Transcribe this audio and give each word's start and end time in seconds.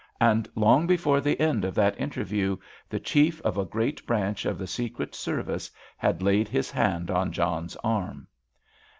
And 0.19 0.49
long 0.55 0.87
before 0.87 1.21
the 1.21 1.39
end 1.39 1.63
of 1.63 1.75
that 1.75 1.95
interview 2.01 2.57
the 2.89 2.99
chief 2.99 3.39
of 3.41 3.55
a 3.55 3.65
great 3.65 4.03
branch 4.07 4.45
of 4.45 4.57
the 4.57 4.65
Secret 4.65 5.13
Service 5.13 5.69
had 5.95 6.23
laid 6.23 6.47
his 6.47 6.71
hand 6.71 7.11
on 7.11 7.31
John's 7.31 7.75
arm. 7.83 8.25